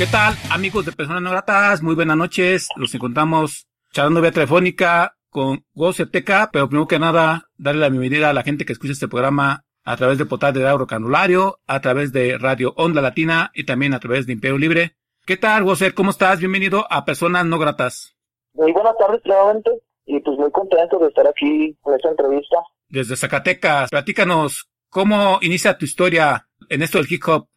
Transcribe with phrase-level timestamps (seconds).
[0.00, 1.82] ¿Qué tal, amigos de Personas No Gratas?
[1.82, 2.68] Muy buenas noches.
[2.74, 5.66] Los encontramos charlando vía telefónica con
[6.10, 9.66] Teca, pero primero que nada, darle la bienvenida a la gente que escucha este programa
[9.84, 13.92] a través de Portal de Radio Canulario, a través de Radio Onda Latina y también
[13.92, 14.96] a través de Imperio Libre.
[15.26, 15.92] ¿Qué tal, Goser?
[15.92, 16.38] ¿Cómo estás?
[16.38, 18.16] Bienvenido a Personas No Gratas.
[18.54, 19.70] Muy buenas tardes nuevamente
[20.06, 22.56] y pues muy contento de estar aquí en esta entrevista.
[22.88, 27.49] Desde Zacatecas, platícanos cómo inicia tu historia en esto del hip hop.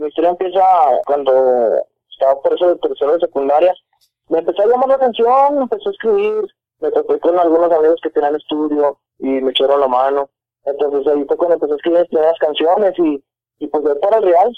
[0.00, 0.60] Mi historia empieza
[1.04, 1.32] cuando
[2.10, 3.74] estaba por eso de tercero de secundaria.
[4.28, 6.44] Me empezó a llamar la atención, me empezó a escribir,
[6.80, 10.30] me topé con algunos amigos que tenían estudio y me echaron la mano.
[10.64, 13.22] Entonces ahí fue cuando empecé a escribir las canciones y,
[13.58, 14.56] y pues de para el real.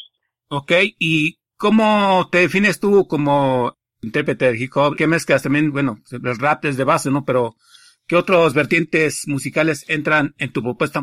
[0.48, 4.97] Ok, ¿y cómo te defines tú como intérprete de hip hop?
[4.97, 5.73] ¿Qué mezclas también?
[5.73, 7.25] Bueno, el rap es de base, ¿no?
[7.25, 7.55] Pero,
[8.07, 11.03] ¿qué otros vertientes musicales entran en tu propuesta?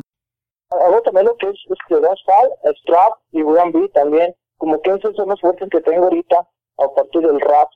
[0.72, 1.58] Hago también lo que es
[1.90, 2.50] dancehall,
[2.82, 4.36] strap y R&B también.
[4.58, 7.70] Como que esos son los fuertes que tengo ahorita, aparte del rap.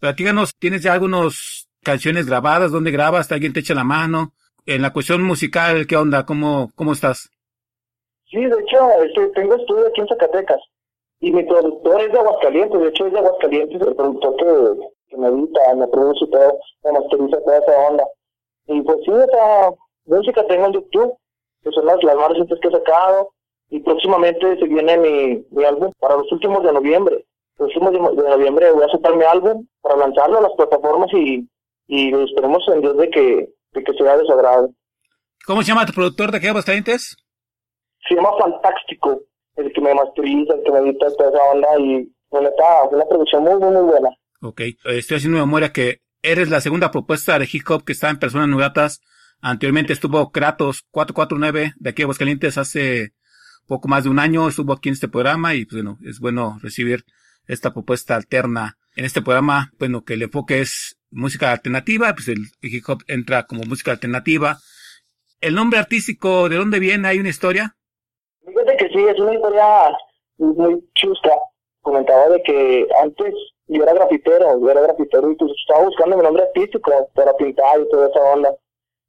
[0.00, 2.72] Platíganos, ¿tienes ya algunas canciones grabadas?
[2.72, 3.30] ¿Dónde grabas?
[3.32, 4.32] ¿Alguien te echa la mano?
[4.66, 6.26] En la cuestión musical, ¿qué onda?
[6.26, 7.30] ¿Cómo, cómo estás?
[8.30, 10.60] Sí, de hecho, este, tengo estudio aquí en Zacatecas.
[11.20, 15.16] Y mi productor es de Aguascalientes, de hecho es de Aguascalientes, el productor que, que
[15.16, 18.04] me edita, me produce todo, me masteriza toda esa onda.
[18.66, 19.70] Y pues sí, esa
[20.04, 21.16] música tengo en YouTube,
[21.62, 23.30] que son las, las más recientes que he sacado,
[23.70, 27.26] y próximamente se viene mi, mi álbum para los últimos de noviembre.
[27.58, 31.10] Los últimos de, de noviembre voy a sacar mi álbum para lanzarlo a las plataformas
[31.12, 31.46] y,
[31.86, 34.70] y esperemos en Dios de que, de que sea de su agrado.
[35.44, 37.16] ¿Cómo se llama tu productor de aquí Aguascalientes?
[38.08, 39.20] Se llama Fantástico,
[39.56, 43.04] el que me masteriza, el que me edita toda esa onda y bueno, está una
[43.06, 44.10] producción muy, muy, muy buena.
[44.40, 48.18] Ok, estoy haciendo memoria que eres la segunda propuesta de hip hop que está en
[48.18, 49.00] Personas Nugatas.
[49.40, 53.12] Anteriormente estuvo Kratos 449 de aquí a Aguascalientes hace
[53.66, 56.58] poco más de un año, estuvo aquí en este programa y pues bueno, es bueno
[56.62, 57.04] recibir
[57.46, 62.38] esta propuesta alterna en este programa, bueno, que el enfoque es música alternativa, pues el
[62.60, 64.58] hip hop entra como música alternativa.
[65.40, 67.06] ¿El nombre artístico de dónde viene?
[67.06, 67.76] ¿Hay una historia?
[68.44, 69.64] Fíjate que sí, es una historia
[70.38, 71.30] muy chusca.
[71.80, 73.32] Comentaba de que antes
[73.68, 77.80] yo era grafitero, yo era grafitero y pues estaba buscando mi nombre artístico para pintar
[77.80, 78.50] y toda esa onda.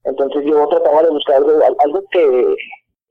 [0.04, 2.56] Entonces yo trataba de buscar algo, que,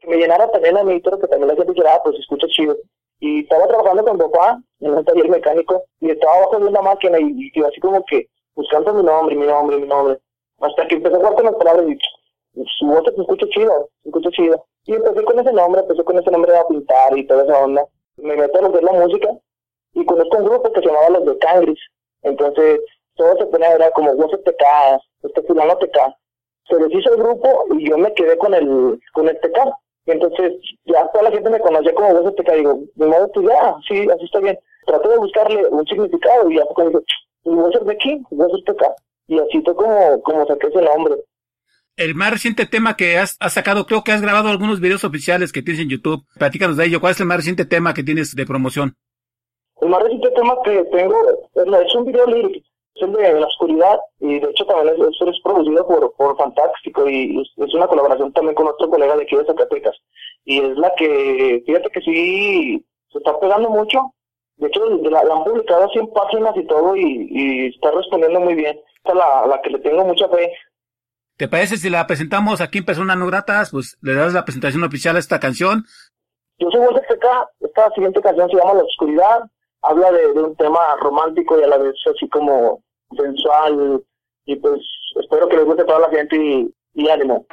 [0.07, 2.77] me llenara también a mí, pero que también la gente dijera, ah, pues escucha chido.
[3.21, 7.19] Y estaba trabajando con papá en un taller mecánico y estaba abajo de una máquina
[7.19, 10.19] y, y así como que buscando mi nombre, mi nombre, mi nombre.
[10.61, 11.99] Hasta que empecé a jugar con las palabras y
[12.79, 14.65] su voz se chido, se escucha chido.
[14.87, 17.85] Y empecé con ese nombre, empecé con ese nombre a pintar y toda esa onda.
[18.17, 19.29] Me meto a lo la música
[19.95, 21.79] y conozco un grupo que se llamaba Los de Cangris.
[22.23, 22.81] Entonces,
[23.15, 24.57] todo se ponía, era como, vos te
[25.23, 25.79] este fulano.
[26.69, 29.59] Se deshizo el grupo y yo me quedé con el, con el TK.
[30.07, 32.59] Y entonces, ya toda la gente me conocía como vos te cae.
[32.59, 34.59] Digo, de modo, pues ya, sí, así está bien.
[34.87, 37.13] Traté de buscarle un significado y ya fue cuando dije,
[37.45, 38.83] y vos de aquí, vos TK.
[39.29, 41.17] Y así fue como, como saqué ese nombre
[41.99, 45.53] el más reciente tema que has, has, sacado, creo que has grabado algunos videos oficiales
[45.53, 46.25] que tienes en YouTube.
[46.39, 47.01] Platícanos de ello.
[47.01, 48.95] ¿Cuál es el más reciente tema que tienes de promoción?
[49.81, 51.17] El más reciente tema que tengo
[51.55, 55.87] es un video lírico, es de La Oscuridad, y de hecho también es, es producido
[55.87, 59.45] por, por Fantástico, y es, es, una colaboración también con otro colega de aquí de
[59.45, 59.97] Zacatecas.
[60.45, 64.13] Y es la que, fíjate que sí, se está pegando mucho.
[64.57, 68.41] De hecho, la, la han publicado así en páginas y todo, y, y está respondiendo
[68.41, 68.79] muy bien.
[68.97, 70.53] Esta es la, la que le tengo mucha fe.
[71.37, 73.71] ¿Te parece si la presentamos aquí en Personas No Gratas?
[73.71, 75.85] Pues le das la presentación oficial a esta canción.
[76.59, 77.27] Yo soy José FK,
[77.61, 79.45] esta siguiente canción se llama La Oscuridad,
[79.83, 82.83] habla de, de, un tema romántico y a la vez así como
[83.17, 84.03] sensual,
[84.47, 84.81] y pues
[85.21, 87.47] espero que les guste a toda la gente y, y ánimo.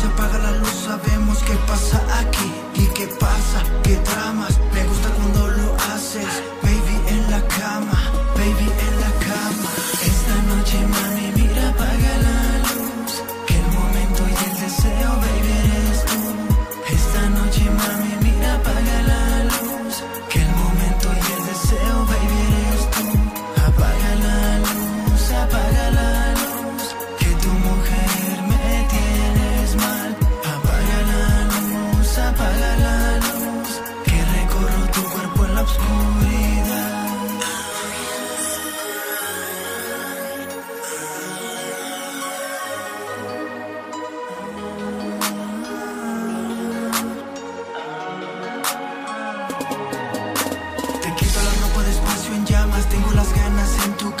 [0.00, 4.17] Se apaga la luz sabemos qué pasa aquí y qué pasa, qué tramas.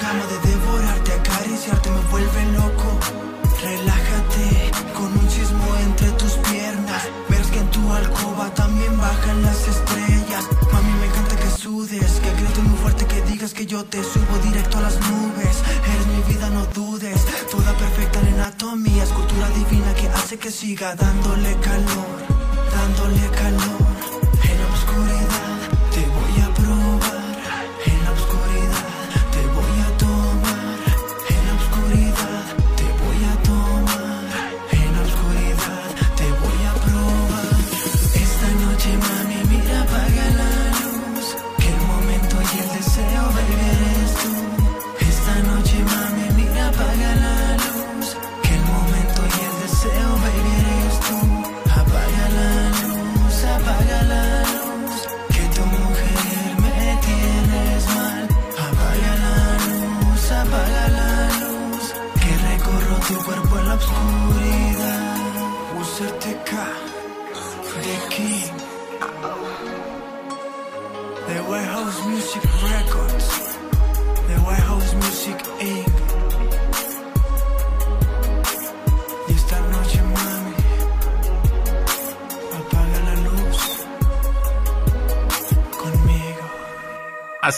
[0.08, 2.88] Cama de devorarte, acariciarte, me vuelve loco.
[3.62, 7.02] Relájate con un sismo entre tus piernas.
[7.28, 10.44] Verás que en tu alcoba también bajan las estrellas.
[10.72, 14.34] Mami, me encanta que sudes, que grites muy fuerte, que digas que yo te subo
[14.48, 15.54] directo a las nubes.
[15.92, 17.20] Eres mi vida, no dudes.
[17.50, 22.08] Toda perfecta en anatomía, escultura divina que hace que siga dándole calor,
[22.72, 23.87] dándole calor.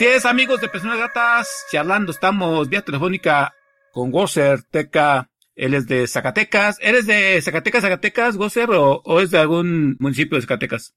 [0.00, 3.52] Así es, amigos de Personas Gratas, charlando, estamos vía telefónica
[3.92, 6.78] con Gozer Teca, él es de Zacatecas.
[6.80, 10.94] ¿Eres de Zacatecas, Zacatecas, Gozer, o, o es de algún municipio de Zacatecas?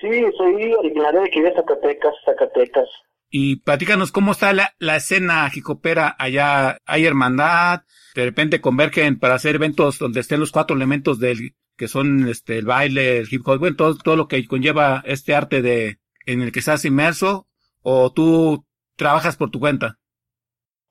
[0.00, 2.88] Sí, soy originario de aquí de Zacatecas, Zacatecas.
[3.28, 6.78] Y platícanos cómo está la, la escena jicopera allá.
[6.86, 7.80] ¿Hay hermandad?
[8.14, 12.58] ¿De repente convergen para hacer eventos donde estén los cuatro elementos del que son este
[12.58, 16.42] el baile, el hip hop, bueno, todo, todo lo que conlleva este arte de en
[16.42, 17.47] el que estás inmerso?
[17.82, 18.64] ¿O tú
[18.96, 19.96] trabajas por tu cuenta?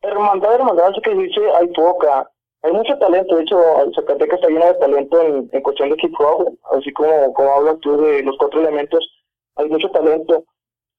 [0.01, 2.29] Hermandad, hermandad, eso que dice, hay poca.
[2.63, 3.61] Hay mucho talento, de hecho,
[3.95, 7.79] Zacatecas está llena de talento en, en cuestión de hip hop, así como, como hablas
[7.79, 9.07] tú de los cuatro elementos,
[9.55, 10.43] hay mucho talento.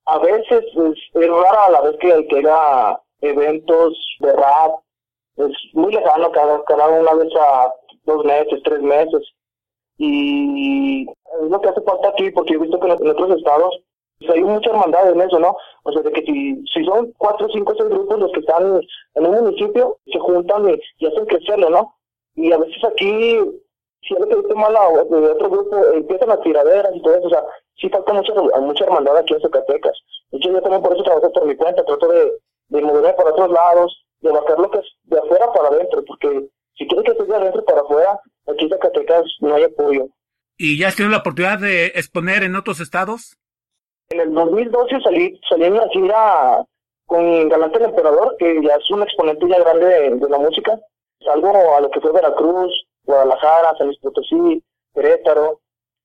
[0.06, 4.76] A veces es, rara la vez que, que haya eventos de rap,
[5.36, 7.72] es muy lejano cada, cada una vez a
[8.04, 9.22] dos meses, tres meses.
[9.98, 13.82] Y es lo que hace falta aquí, porque he visto que en otros estados
[14.18, 15.56] pues, hay mucha hermandad en eso, ¿no?
[15.88, 18.80] O sea, de que si, si son cuatro, cinco, seis grupos los que están
[19.14, 21.95] en un municipio, se juntan y, y hacen crecerlo, ¿no?
[22.35, 23.38] Y a veces aquí,
[24.02, 27.26] si algo que viste mal a- de otro grupo, empiezan las tiraderas y todo eso,
[27.26, 27.42] o sea,
[27.76, 29.97] sí falta mucha, mucha hermandad aquí en Zacatecas.
[30.30, 32.33] De hecho, yo también por eso trabajo por mi cuenta, trato de,
[32.68, 36.49] de moverme para otros lados, de bajar lo que es de afuera para adentro, porque
[36.76, 40.09] si quieres que esté de adentro para afuera, aquí en Zacatecas no hay apoyo.
[40.59, 43.37] ¿Y ya has tenido la oportunidad de exponer en otros estados?
[44.10, 46.64] En el 2012 salí, salí en una gira
[47.04, 50.80] con Galante el Emperador, que ya es un exponente ya grande de, la música.
[51.20, 52.72] Salgo a lo que fue Veracruz,
[53.04, 55.60] Guadalajara, San Luis Potosí, Querétaro,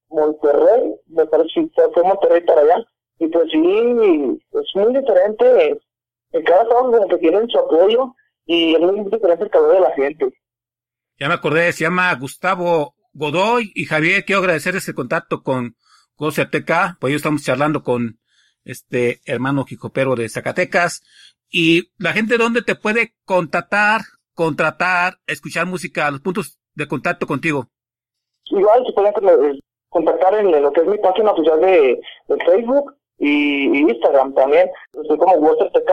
[0.10, 2.86] Monterrey, me parece que fue, Monterrey para allá.
[3.20, 5.80] Y pues sí, es muy diferente.
[6.34, 8.14] En cada estado como que tienen su apoyo
[8.46, 10.30] y es muy diferente el calor de la gente.
[11.20, 15.76] Ya me acordé, se llama Gustavo Godoy y Javier, quiero agradecer ese contacto con
[16.18, 18.20] Goce pues hoy estamos charlando con
[18.64, 21.02] este hermano jicopero de Zacatecas.
[21.50, 24.02] Y la gente, ¿dónde te puede contactar,
[24.34, 27.68] contratar, escuchar música, los puntos de contacto contigo?
[28.46, 32.96] Igual se pueden eh, contactar en lo que es mi página oficial de, de Facebook
[33.18, 34.70] y, y Instagram también.
[34.94, 35.92] Estoy como WaterTK.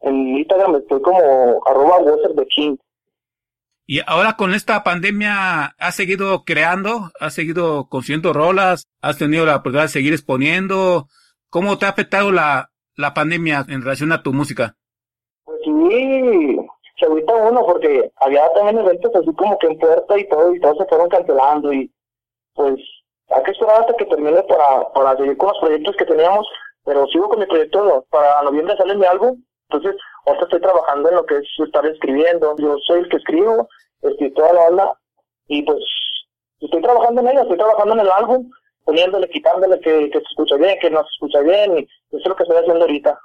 [0.00, 1.98] En Instagram estoy como arroba
[2.54, 2.76] King.
[3.90, 7.10] Y ahora con esta pandemia, ¿has seguido creando?
[7.20, 8.86] ¿Has seguido consiguiendo rolas?
[9.00, 11.06] ¿Has tenido la oportunidad de seguir exponiendo?
[11.48, 14.76] ¿Cómo te ha afectado la, la pandemia en relación a tu música?
[15.42, 16.58] Pues sí,
[17.00, 20.60] se agüita uno porque había también eventos así como que en puerta y todo, y
[20.60, 21.90] todos se fueron cancelando y
[22.52, 22.74] pues
[23.30, 26.46] hay que esperar hasta que termine para, para seguir con los proyectos que teníamos,
[26.84, 31.14] pero sigo con mi proyecto, para noviembre sale mi álbum, entonces ahorita estoy trabajando en
[31.14, 33.66] lo que es estar escribiendo, yo soy el que escribo,
[34.02, 34.98] estoy toda la onda,
[35.46, 35.78] y pues
[36.60, 38.50] estoy trabajando en ello, estoy trabajando en el álbum,
[38.84, 42.26] poniéndole, quitándole que, que se escucha bien, que no se escucha bien, y eso es
[42.26, 43.18] lo que estoy haciendo ahorita.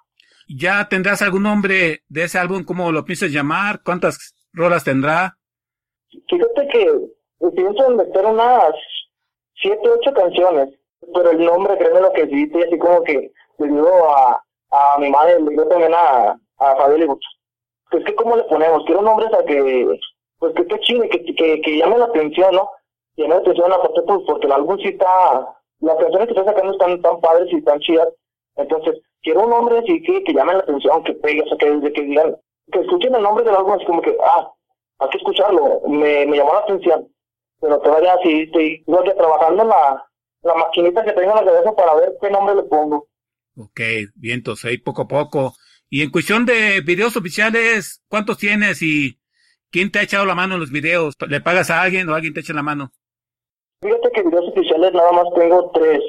[0.47, 2.63] ¿Ya tendrás algún nombre de ese álbum?
[2.65, 3.81] ¿Cómo lo piensas llamar?
[3.83, 5.37] ¿Cuántas rolas tendrá?
[6.29, 6.99] Fíjate que
[7.55, 8.75] pienso en meter unas
[9.61, 10.69] siete, ocho canciones,
[11.13, 15.09] pero el nombre, créeme lo que sí, así como que le digo a, a mi
[15.09, 17.19] madre, le digo también a, a Fabio, le digo,
[17.89, 19.99] pues que cómo le ponemos, quiero nombres a que,
[20.51, 22.69] pues que esté chido, que, que, que llame la atención, ¿no?
[23.15, 26.73] Llame la atención aparte pues porque el álbum sí está, las canciones que está sacando
[26.73, 28.09] están tan padres y tan chidas,
[28.55, 31.93] entonces quiero un nombre así que, que llame la atención, que pegue, o sea, que
[31.93, 32.35] que digan,
[32.71, 34.51] que escuchen el nombre del álbum así como que, ah,
[34.99, 37.07] hay que escucharlo, me, me llamó la atención
[37.63, 40.05] pero todavía sí estoy todavía trabajando en la,
[40.41, 43.07] la maquinita que tengo en la cabeza para ver qué nombre le pongo.
[43.55, 43.79] Ok,
[44.15, 45.53] bien, entonces ahí poco a poco.
[45.89, 49.17] Y en cuestión de videos oficiales, ¿cuántos tienes y
[49.73, 51.15] quién te ha echado la mano en los videos?
[51.27, 52.91] ¿Le pagas a alguien o alguien te echa la mano?
[53.81, 56.01] Fíjate que videos oficiales nada más tengo tres.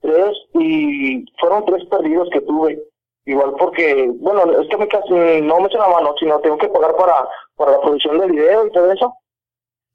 [0.00, 2.82] Tres y fueron tres perdidos que tuve.
[3.26, 6.68] Igual porque, bueno, es que me casi no me echan la mano, sino tengo que
[6.68, 9.14] pagar para, para la producción del video y todo eso.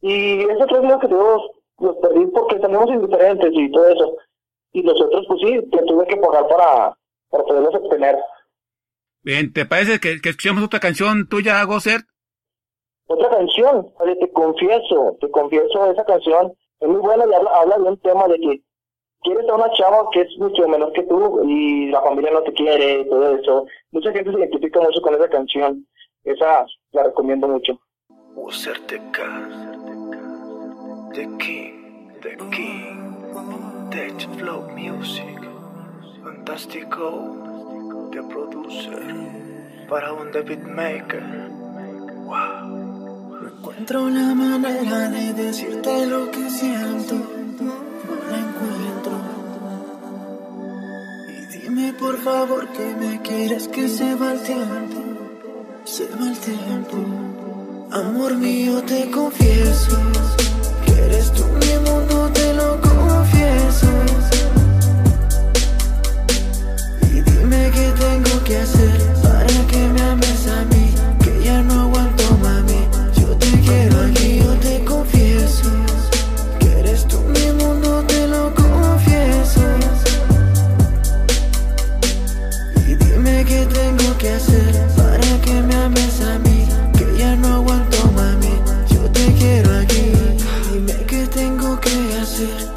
[0.01, 1.41] Y esos tres videos que tuvimos
[1.79, 4.17] los perdí porque tenemos indiferentes y todo eso.
[4.73, 6.95] Y los otros, pues sí, que tuve que pagar para,
[7.29, 8.15] para poderlos obtener.
[9.23, 12.01] Bien, ¿te parece que, que escuchemos otra canción tuya, Gosser?
[13.07, 17.83] Otra canción, te confieso, te confieso, esa canción es muy buena y habla, habla de
[17.83, 18.61] un tema de que
[19.21, 22.53] quieres a una chava que es mucho menor que tú y la familia no te
[22.53, 23.65] quiere y todo eso.
[23.91, 25.85] Mucha gente se identifica mucho con esa canción.
[26.23, 27.79] Esa la recomiendo mucho.
[31.13, 35.39] The King, The King, Tech Flow Music,
[36.23, 39.01] Fantástico, The Producer,
[39.87, 41.23] para un beatmaker.
[42.25, 42.74] Wow.
[43.87, 47.75] Encuentro la manera de decirte lo que siento, no
[48.31, 49.11] la encuentro.
[51.29, 54.97] Y dime por favor que me quieres que se va el tiempo,
[55.83, 56.97] se va el tiempo.
[57.91, 59.99] Amor mío, te confieso
[60.87, 61.89] Eres tú mi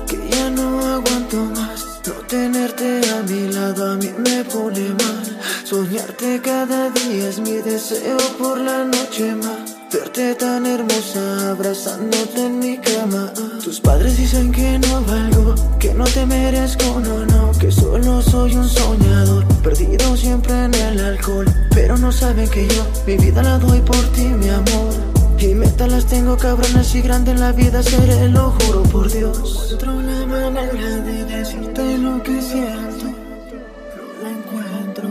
[0.07, 2.01] que ya no aguanto más.
[2.07, 5.39] No tenerte a mi lado a mí me pone mal.
[5.65, 9.77] Soñarte cada día es mi deseo por la noche más.
[9.93, 13.33] Verte tan hermosa abrazándote en mi cama.
[13.63, 18.57] Tus padres dicen que no valgo, que no te merezco, no, no, que solo soy
[18.57, 21.47] un soñador, perdido siempre en el alcohol.
[21.75, 25.08] Pero no saben que yo mi vida la doy por ti, mi amor.
[25.41, 29.71] Y metas las tengo cabronas y grande en la vida seré, lo juro por Dios.
[29.73, 35.09] Encuentro la manera de decirte lo que siento, no la encuentro.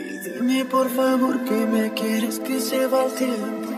[0.00, 3.70] Y dime por favor que me quieres que se va el tiempo,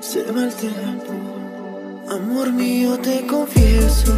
[0.00, 1.12] se va el tiempo.
[2.10, 4.12] Amor mío te confieso,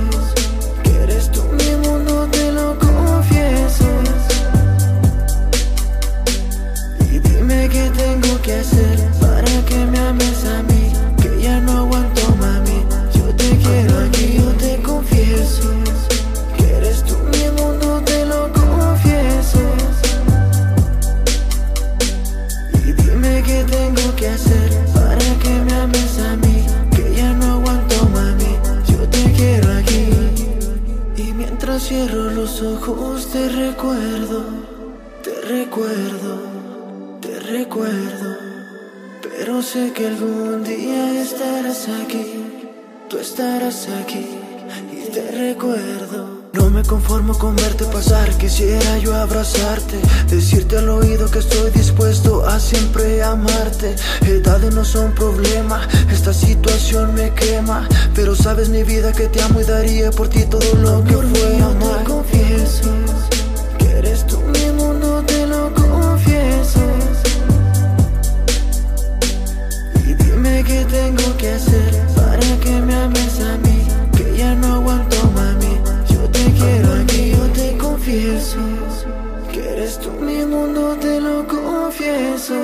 [48.64, 53.94] Quisiera yo abrazarte, decirte al oído que estoy dispuesto a siempre amarte.
[54.22, 57.86] Edades no son problema, esta situación me quema.
[58.14, 61.12] Pero sabes mi vida que te amo y daría por ti todo lo Amor que
[61.12, 61.98] fue mío, amar.
[61.98, 62.88] Te confieso
[63.78, 66.80] que eres tú mismo, no te lo confieso.
[70.06, 74.76] Y dime qué tengo que hacer para que me ames a mí, que ya no
[74.76, 75.53] aguanto más
[78.14, 78.58] confieso
[79.52, 82.54] que eres tú mi mundo, te lo confieso.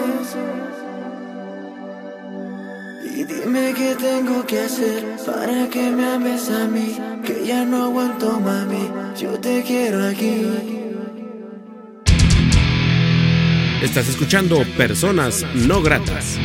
[3.04, 7.85] Y dime qué tengo que hacer para que me ames a mí, que ya no
[7.85, 8.90] aguanto mami,
[9.21, 10.47] yo te quiero aquí.
[13.83, 16.38] Estás escuchando Personas No Gratas.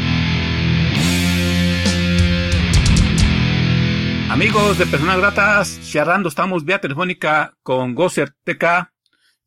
[4.30, 8.95] Amigos de Personas Gratas, charlando estamos vía telefónica con Gozer TK,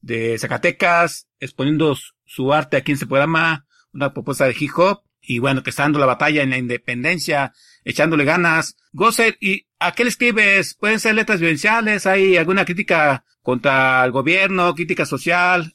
[0.00, 5.62] de Zacatecas, exponiendo su arte aquí en programa, una propuesta de hip hop, y bueno,
[5.62, 7.52] que está dando la batalla en la independencia,
[7.84, 8.76] echándole ganas.
[8.92, 10.76] Gozer, ¿y a qué le escribes?
[10.78, 12.06] ¿Pueden ser letras vivenciales?
[12.06, 15.72] ¿Hay alguna crítica contra el gobierno, crítica social?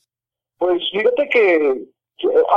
[0.57, 1.85] Pues fíjate que,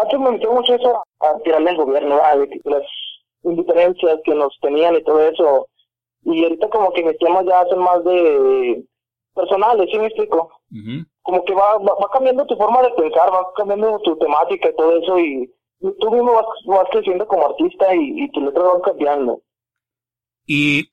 [0.02, 2.82] antes me mucho eso a tirarle al gobierno, a las
[3.42, 5.68] indiferencias que nos tenían y todo eso.
[6.23, 8.85] Y ahorita como que mis temas ya hacen más de
[9.35, 10.50] personales, ¿sí me explico?
[10.70, 11.06] Ujú.
[11.26, 14.76] Como que va, va, va cambiando tu forma de pensar, va cambiando tu temática y
[14.76, 18.80] todo eso y, tú mismo vas, vas creciendo como artista y, y tus letras van
[18.80, 19.42] cambiando.
[20.47, 20.92] Y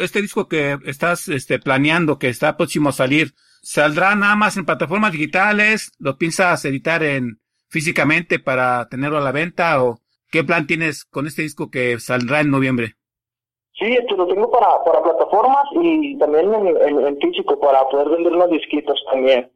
[0.00, 4.64] este disco que estás este, planeando, que está próximo a salir, ¿saldrá nada más en
[4.64, 5.92] plataformas digitales?
[5.98, 9.82] ¿Lo piensas editar en físicamente para tenerlo a la venta?
[9.84, 9.98] ¿O
[10.30, 12.94] qué plan tienes con este disco que saldrá en noviembre?
[13.74, 18.08] Sí, este, lo tengo para, para plataformas y también en, en, en físico para poder
[18.08, 19.50] vender unos disquitos también.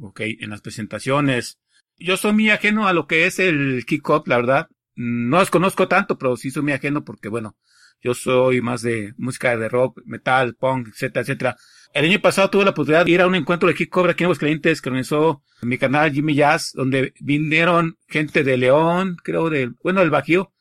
[0.00, 1.58] Ok, en las presentaciones.
[1.98, 4.68] Yo soy muy ajeno a lo que es el kick-up, la verdad.
[4.94, 7.56] No los conozco tanto, pero sí soy muy ajeno porque, bueno,
[8.02, 11.56] yo soy más de música de rock, metal, punk, etcétera, etcétera.
[11.92, 14.26] El año pasado tuve la oportunidad de ir a un encuentro de kick-up aquí en
[14.26, 20.00] Aguascalientes que organizó mi canal Jimmy Jazz, donde vinieron gente de León, creo del, bueno,
[20.00, 20.52] del Bajío,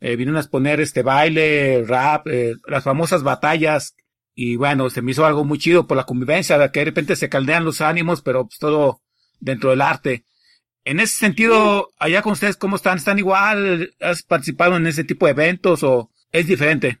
[0.00, 3.94] eh, vinieron a exponer este baile, rap, eh, las famosas batallas
[4.38, 7.16] y bueno, se me hizo algo muy chido por la convivencia, de que de repente
[7.16, 9.00] se caldean los ánimos, pero pues todo
[9.40, 10.24] dentro del arte.
[10.84, 12.98] En ese sentido, allá con ustedes, ¿cómo están?
[12.98, 13.94] ¿Están igual?
[13.98, 16.98] ¿Has participado en ese tipo de eventos o es diferente?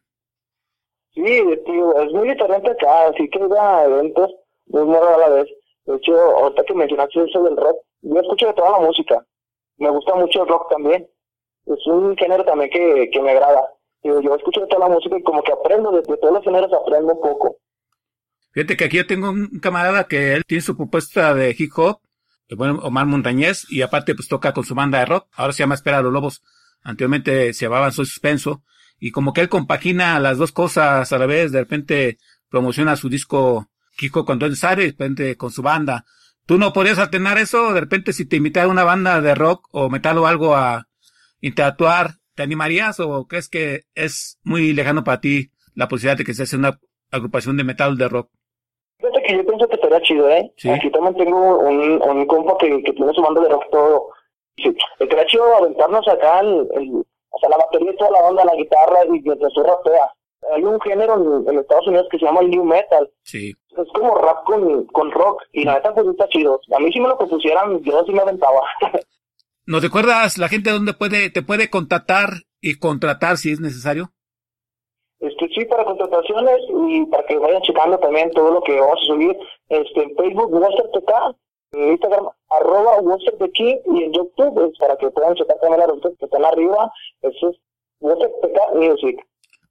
[1.14, 4.32] Sí, tío, es muy diferente acá, así que da eventos
[4.64, 5.48] de una a la vez.
[5.84, 9.22] De hecho, ahorita que mencionaste eso del rock, yo escucho de toda la música.
[9.76, 11.06] Me gusta mucho el rock también.
[11.66, 13.75] Es un género también que, que me agrada.
[14.02, 17.20] Yo escucho toda la música y como que aprendo, de, de todos los aprendo un
[17.20, 17.56] poco.
[18.52, 22.00] Fíjate que aquí yo tengo un camarada que él tiene su propuesta de hip hop,
[22.48, 25.28] el buen Omar Montañez, y aparte pues toca con su banda de rock.
[25.34, 26.42] Ahora se llama Espera los Lobos.
[26.82, 28.62] Anteriormente se llamaban Soy Suspenso.
[28.98, 33.08] Y como que él compagina las dos cosas a la vez, de repente promociona su
[33.08, 36.06] disco Kiko cuando él sale, de repente con su banda.
[36.46, 37.74] ¿Tú no podrías alternar eso?
[37.74, 40.86] De repente si te invitara una banda de rock o metal o algo a
[41.40, 46.34] interactuar, ¿te animarías o crees que es muy lejano para ti la posibilidad de que
[46.34, 46.78] se hace una
[47.10, 48.30] agrupación de metal de rock?
[48.98, 50.52] Fíjate que yo pienso que estaría chido, ¿eh?
[50.56, 50.70] Sí.
[50.70, 54.08] Aquí también tengo un, un compa que, que tiene su banda de rock todo.
[54.56, 56.90] Sí, estaría chido aventarnos acá el, el,
[57.30, 60.10] o sea, la batería y toda la onda, la guitarra y mientras tú rapeas.
[60.54, 63.10] Hay un género en, en Estados Unidos que se llama el New Metal.
[63.22, 63.52] Sí.
[63.70, 66.60] Es como rap con, con rock y la neta pues está chido.
[66.74, 68.62] A mí si me lo propusieran, yo sí me aventaba.
[69.66, 74.12] ¿Nos recuerdas la gente dónde puede, te puede contactar y contratar si es necesario?
[75.18, 79.06] Este, sí, para contrataciones y para que vayan checando también todo lo que vamos a
[79.06, 79.36] subir.
[79.68, 81.36] Este, en Facebook, WasterTK,
[81.72, 86.12] en Instagram, arroba WasterTK y en YouTube, es para que puedan checar también las recetas
[86.18, 86.92] que están arriba.
[87.22, 87.56] Eso es
[87.98, 89.26] WasterTK Music.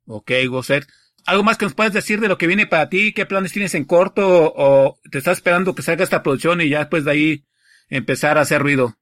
[0.07, 0.83] Ok, Gosser.
[1.25, 3.13] ¿Algo más que nos puedes decir de lo que viene para ti?
[3.13, 4.53] ¿Qué planes tienes en corto?
[4.55, 7.43] ¿O te estás esperando que salga esta producción y ya después de ahí
[7.89, 8.95] empezar a hacer ruido?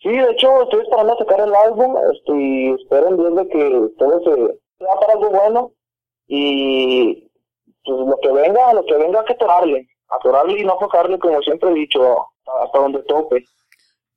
[0.00, 4.20] Sí, de hecho, estoy esperando a sacar el álbum este, y espero en que todo
[4.20, 5.72] se sea para algo bueno
[6.28, 7.30] y
[7.84, 11.40] pues lo que venga, lo que venga hay que atorarle, atorarle y no aflojarle como
[11.42, 12.26] siempre he dicho,
[12.62, 13.44] hasta donde tope.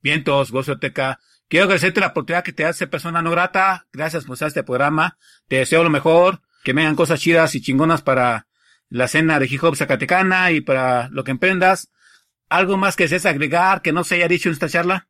[0.00, 1.18] Bien, todos, TK.
[1.48, 3.86] Quiero agradecerte la oportunidad que te hace persona no grata.
[3.92, 5.18] Gracias por estar este programa.
[5.48, 8.46] Te deseo lo mejor, que vengan cosas chidas y chingonas para
[8.88, 11.90] la cena de hip zacatecana y para lo que emprendas.
[12.48, 15.08] ¿Algo más que desees agregar que no se haya dicho en esta charla?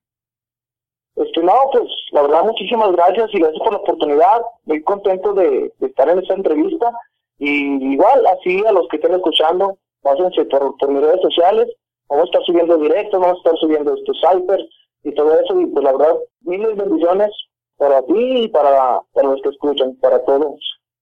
[1.17, 4.43] Este, no, pues la verdad muchísimas gracias y gracias por la oportunidad.
[4.65, 6.91] Muy contento de, estar en esta entrevista
[7.39, 11.69] y igual así a los que estén escuchando, pásense por, por mis redes sociales.
[12.09, 14.65] Vamos a estar subiendo directos, vamos a estar subiendo estos cypers
[15.05, 17.31] y todo eso y pues la verdad miles de bendiciones
[17.77, 20.61] para ti y para, para los que escuchan, para todos.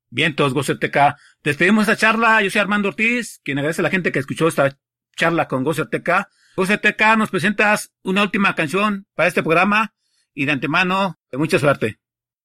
[0.09, 1.15] Bien, todos, Gozo TK.
[1.45, 2.43] Despedimos esta charla.
[2.43, 4.77] Yo soy Armando Ortiz, quien agradece a la gente que escuchó esta
[5.17, 6.27] charla con Gozo TK.
[6.57, 9.93] Gozo TK, nos presentas una última canción para este programa
[10.35, 11.97] y de antemano, de mucha suerte.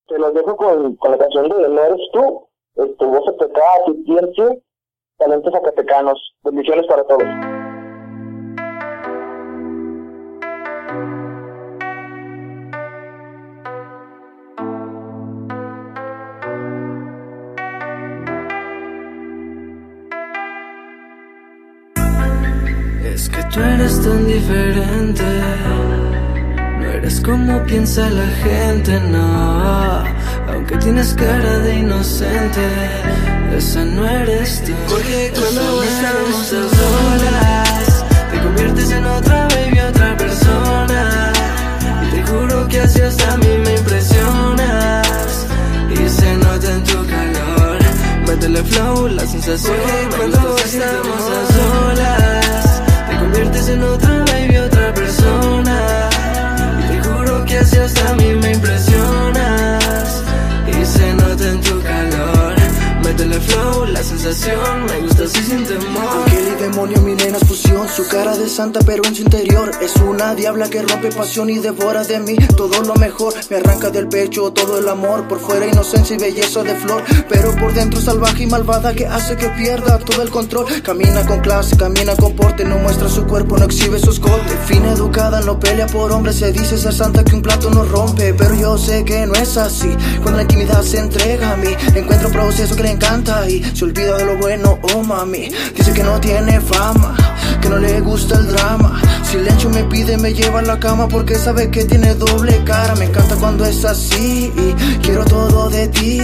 [0.07, 2.47] Te los dejo con, con la canción de No eres tú,
[2.97, 4.61] tu voz aplicada, tu tiempo,
[5.17, 6.35] talentos zacatecanos.
[6.43, 7.23] Bendiciones para todos.
[23.03, 25.84] Es que tú eres tan diferente.
[26.97, 30.03] Eres como piensa la gente, no.
[30.47, 32.67] Aunque tienes cara de inocente,
[33.57, 34.71] esa no eres tú.
[34.87, 41.33] Porque cuando estamos a solas, te conviertes en otra baby, otra persona.
[42.07, 45.47] Y te juro que así hasta a mí me impresionas.
[45.91, 47.79] Y se nota en tu calor.
[48.25, 49.75] Métele flow, la sensación.
[50.15, 54.04] cuando estamos a solas, te conviertes en otra
[57.85, 58.74] juro que así hasta a mí me impresionas.
[63.83, 64.85] La sensación.
[64.85, 66.25] Me gusta así sin temor.
[66.25, 67.87] Ángel y demonio, mi nena es fusión.
[67.89, 71.59] Su cara de santa, pero en su interior es una diabla que rompe pasión y
[71.59, 73.33] devora de mí todo lo mejor.
[73.49, 75.27] Me arranca del pecho todo el amor.
[75.27, 77.03] Por fuera, inocencia y belleza de flor.
[77.29, 80.65] Pero por dentro, salvaje y malvada que hace que pierda todo el control.
[80.81, 82.63] Camina con clase, camina con porte.
[82.63, 84.57] No muestra su cuerpo, no exhibe sus cortes.
[84.65, 86.37] Fina educada, no pelea por hombres.
[86.37, 88.33] Se dice ser santa que un plato no rompe.
[88.33, 89.95] Pero yo sé que no es así.
[90.21, 93.85] Cuando la intimidad se entrega a mí, encuentro un proceso que le encanta y se
[93.85, 95.49] olvida de lo bueno, oh mami.
[95.75, 97.15] Dice que no tiene fama,
[97.61, 99.01] que no le gusta el drama.
[99.23, 102.95] Silencio me pide, me lleva a la cama porque sabe que tiene doble cara.
[102.95, 104.51] Me encanta cuando es así
[105.01, 106.19] quiero todo de ti.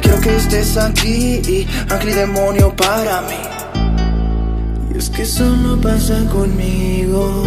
[0.00, 4.94] Quiero que estés aquí ángel demonio para mí.
[4.94, 7.44] Y es que eso no pasa conmigo.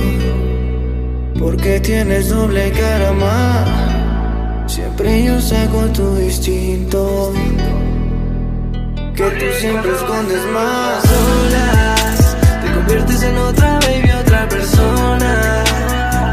[1.40, 4.72] Porque tienes doble cara más.
[4.72, 7.34] Siempre yo saco tu instinto.
[9.16, 11.04] Que tú siempre escondes más.
[11.04, 15.64] solas Te conviertes en otra baby, otra persona.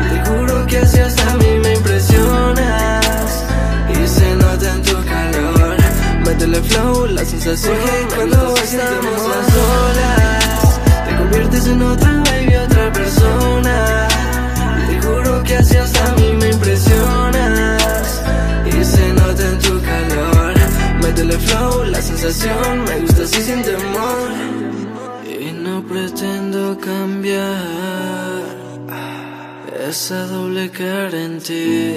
[0.05, 3.45] Y te juro que así hasta a mí me impresionas.
[3.89, 5.77] Y se nota en tu calor.
[6.27, 7.77] Métele flow, la sensación
[8.17, 10.81] Cuando estamos a solas.
[11.07, 14.09] Te conviertes en otra baby, otra persona.
[14.77, 16.22] Y te juro que así hasta a mí
[21.91, 24.31] La sensación Me gusta así sin temor.
[25.27, 28.43] Y no pretendo cambiar
[29.89, 31.95] Esa doble cara en ti.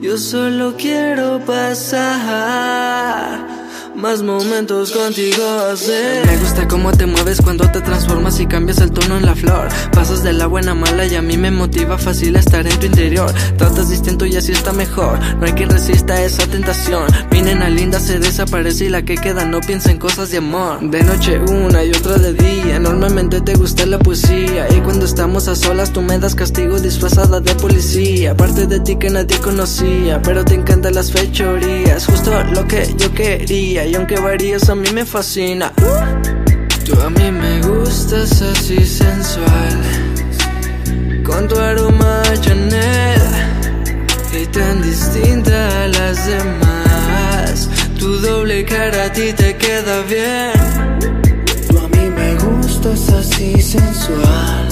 [0.00, 2.04] Yo solo quiero pasar
[3.96, 8.90] más momentos contigo hacer Me gusta cómo te mueves cuando te transformas y cambias el
[8.90, 9.68] tono en la flor.
[9.92, 12.86] Pasas de la buena a mala y a mí me motiva fácil estar en tu
[12.86, 13.32] interior.
[13.56, 15.18] Tratas distinto y así está mejor.
[15.38, 17.04] No hay quien resista esa tentación.
[17.30, 20.80] Mi nena linda se desaparece y la que queda no piensa en cosas de amor.
[20.80, 22.78] De noche una y otra de día.
[22.78, 24.66] Normalmente te gusta la poesía.
[24.76, 28.36] Y cuando estamos a solas tú me das castigo disfrazada de policía.
[28.36, 32.06] Parte de ti que nadie conocía Pero te encantan las fechorías.
[32.06, 35.72] Justo lo que yo quería y aunque varías a mí me fascina.
[36.84, 39.80] Tú a mí me gustas así sensual
[41.24, 43.22] Con tu aroma Chanel
[44.38, 47.70] Y tan distinta a las demás.
[47.98, 50.98] Tu doble cara a ti te queda bien.
[51.68, 54.63] Tú a mí me gustas así sensual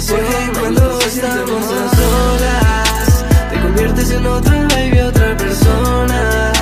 [0.00, 6.52] sensación Cuando estamos a solas Te conviertes en otra baby, otra persona.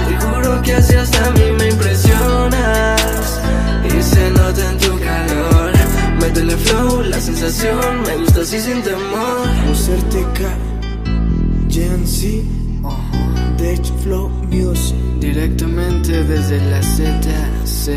[0.00, 3.40] Y te juro que así hasta a mí me impresionas.
[3.84, 5.72] Y se nota en tu calor.
[6.20, 9.48] Métele flow, la sensación Me gusta así sin temor.
[9.74, 10.56] Certeca
[11.68, 12.04] Gen
[13.58, 14.96] Dech Flow Music.
[15.20, 17.92] Directamente desde la ZCS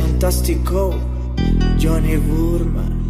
[0.00, 0.94] Fantástico.
[1.80, 2.87] Johnny Burman